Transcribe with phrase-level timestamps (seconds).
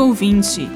[0.00, 0.68] ouvinte,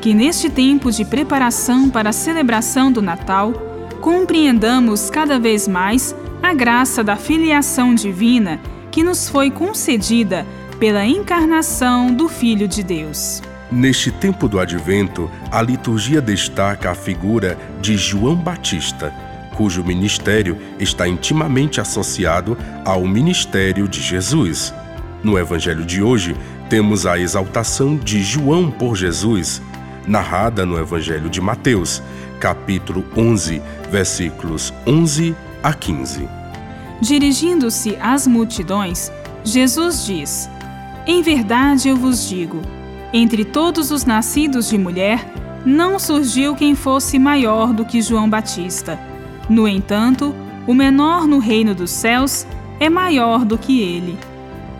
[0.00, 3.52] que neste tempo de preparação para a celebração do Natal,
[4.00, 8.60] compreendamos cada vez mais a graça da filiação divina
[8.90, 10.46] que nos foi concedida
[10.78, 13.42] pela encarnação do Filho de Deus.
[13.70, 19.12] Neste tempo do advento, a liturgia destaca a figura de João Batista,
[19.56, 24.72] cujo ministério está intimamente associado ao ministério de Jesus.
[25.22, 26.36] No evangelho de hoje,
[26.68, 29.62] temos a exaltação de João por Jesus,
[30.06, 32.02] narrada no evangelho de Mateus,
[32.40, 36.28] capítulo 11, versículos 11 a 15.
[37.00, 39.12] Dirigindo-se às multidões,
[39.44, 40.50] Jesus diz:
[41.06, 42.60] Em verdade eu vos digo,
[43.12, 45.24] entre todos os nascidos de mulher,
[45.64, 48.98] não surgiu quem fosse maior do que João Batista.
[49.48, 50.34] No entanto,
[50.66, 52.46] o menor no reino dos céus
[52.80, 54.18] é maior do que ele.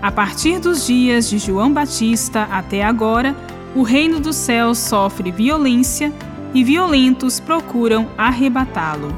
[0.02, 3.34] A partir dos dias de João Batista até agora,
[3.75, 6.12] o reino dos céus sofre violência
[6.55, 9.16] e violentos procuram arrebatá-lo.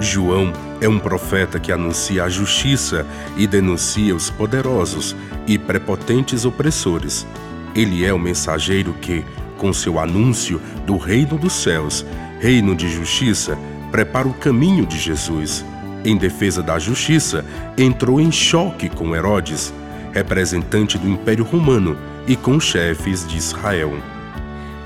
[0.00, 3.06] João é um profeta que anuncia a justiça
[3.36, 5.14] e denuncia os poderosos
[5.46, 7.26] e prepotentes opressores.
[7.74, 9.24] Ele é o mensageiro que,
[9.58, 12.04] com seu anúncio do reino dos céus,
[12.40, 13.56] reino de justiça,
[13.92, 15.64] prepara o caminho de Jesus.
[16.04, 17.44] Em defesa da justiça,
[17.78, 19.72] entrou em choque com Herodes,
[20.12, 21.96] representante do Império Romano,
[22.26, 23.92] e com chefes de Israel.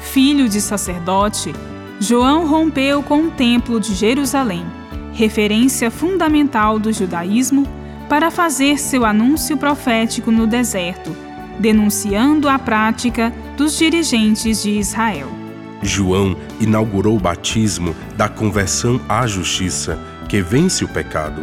[0.00, 1.52] Filho de sacerdote,
[2.00, 4.64] João rompeu com o Templo de Jerusalém,
[5.12, 7.66] referência fundamental do judaísmo,
[8.08, 11.14] para fazer seu anúncio profético no deserto,
[11.58, 15.28] denunciando a prática dos dirigentes de Israel.
[15.82, 21.42] João inaugurou o batismo da conversão à justiça, que vence o pecado.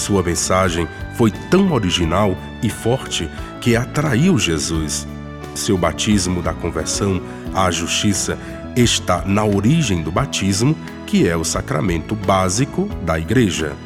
[0.00, 3.28] Sua mensagem foi tão original e forte
[3.60, 5.06] que atraiu Jesus.
[5.54, 7.20] Seu batismo da conversão
[7.52, 8.38] à justiça
[8.74, 10.74] está na origem do batismo,
[11.06, 13.76] que é o sacramento básico da Igreja.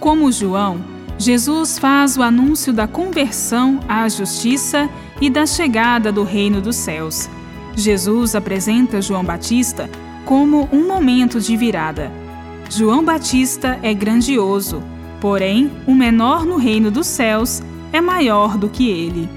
[0.00, 0.80] Como João,
[1.16, 4.90] Jesus faz o anúncio da conversão à justiça
[5.20, 7.30] e da chegada do reino dos céus.
[7.76, 9.88] Jesus apresenta João Batista
[10.24, 12.10] como um momento de virada.
[12.68, 14.82] João Batista é grandioso,
[15.26, 17.60] porém, o menor no reino dos céus
[17.92, 19.28] é maior do que ele.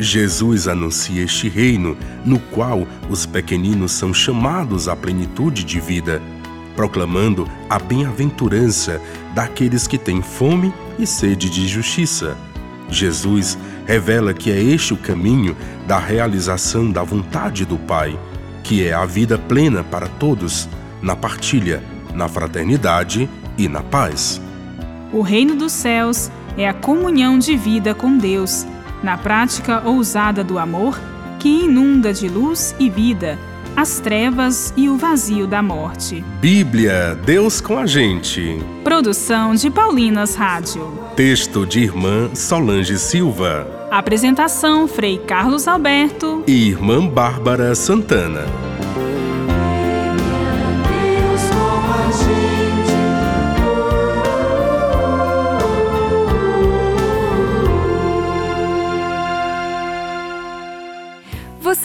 [0.00, 6.22] Jesus anuncia este reino, no qual os pequeninos são chamados à plenitude de vida,
[6.74, 8.98] proclamando a bem-aventurança
[9.34, 12.38] daqueles que têm fome e sede de justiça.
[12.88, 15.54] Jesus revela que é este o caminho
[15.86, 18.18] da realização da vontade do Pai,
[18.62, 20.66] que é a vida plena para todos,
[21.02, 21.82] na partilha,
[22.14, 23.28] na fraternidade
[23.58, 24.40] e na paz.
[25.12, 28.66] O reino dos céus é a comunhão de vida com Deus
[29.02, 30.98] na prática ousada do amor
[31.38, 33.38] que inunda de luz e vida
[33.76, 36.24] as trevas e o vazio da morte.
[36.40, 38.62] Bíblia, Deus com a gente.
[38.84, 40.92] Produção de Paulinas Rádio.
[41.16, 43.66] Texto de irmã Solange Silva.
[43.90, 48.63] Apresentação Frei Carlos Alberto e irmã Bárbara Santana.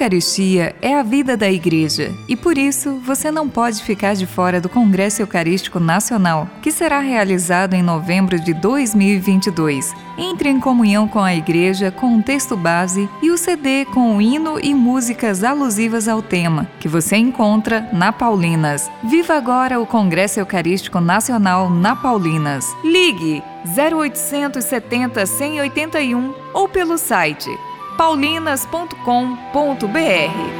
[0.00, 4.58] Eucaristia é a vida da Igreja e por isso você não pode ficar de fora
[4.58, 9.94] do Congresso Eucarístico Nacional, que será realizado em novembro de 2022.
[10.16, 14.22] Entre em comunhão com a Igreja com o texto base e o CD com o
[14.22, 18.90] hino e músicas alusivas ao tema, que você encontra na Paulinas.
[19.04, 22.64] Viva agora o Congresso Eucarístico Nacional na Paulinas.
[22.82, 23.42] Ligue
[23.76, 27.50] 0870 181 ou pelo site
[28.00, 30.59] paulinas.com.br.